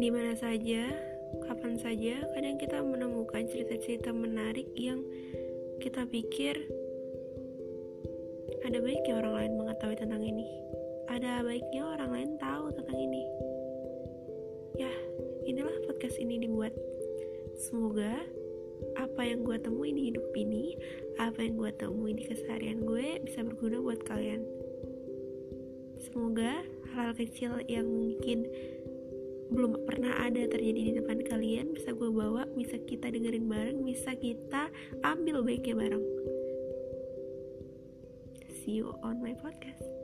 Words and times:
di 0.00 0.08
mana 0.08 0.32
saja, 0.32 0.88
kapan 1.44 1.76
saja, 1.76 2.24
kadang 2.32 2.56
kita 2.56 2.80
menemukan 2.80 3.44
cerita-cerita 3.44 4.16
menarik 4.16 4.64
yang 4.72 5.04
kita 5.76 6.08
pikir 6.08 6.56
ada 8.64 8.80
baiknya 8.80 9.20
orang 9.20 9.34
lain 9.36 9.52
mengetahui 9.60 9.96
tentang 10.00 10.24
ini. 10.24 10.48
Ada 11.12 11.44
baiknya 11.44 11.82
orang 11.84 12.10
lain 12.16 12.30
tahu 12.40 12.72
tentang 12.72 12.96
ini. 12.96 13.22
Ya, 14.80 14.92
inilah 15.44 15.76
podcast 15.84 16.16
ini 16.16 16.48
dibuat. 16.48 16.72
Semoga 17.60 18.24
apa 18.96 19.20
yang 19.20 19.44
gue 19.44 19.60
temui 19.60 19.92
di 19.92 20.08
hidup 20.08 20.32
ini, 20.32 20.80
apa 21.20 21.44
yang 21.44 21.60
gue 21.60 21.76
temui 21.76 22.16
di 22.16 22.24
keseharian 22.24 22.88
gue 22.88 23.20
bisa 23.20 23.44
berguna 23.44 23.84
buat 23.84 24.00
kalian. 24.08 24.48
Semoga 26.00 26.64
hal-hal 26.96 27.12
kecil 27.20 27.60
yang 27.68 27.84
mungkin 27.84 28.48
belum 29.50 29.84
pernah 29.84 30.14
ada 30.22 30.46
terjadi 30.46 30.80
di 30.80 30.92
depan 30.96 31.20
kalian 31.26 31.74
bisa 31.74 31.90
gue 31.90 32.10
bawa 32.10 32.46
bisa 32.54 32.78
kita 32.78 33.10
dengerin 33.10 33.50
bareng 33.50 33.78
bisa 33.82 34.14
kita 34.16 34.70
ambil 35.02 35.42
baiknya 35.42 35.74
bareng. 35.76 36.04
See 38.62 38.78
you 38.78 38.94
on 39.02 39.18
my 39.18 39.34
podcast 39.34 39.99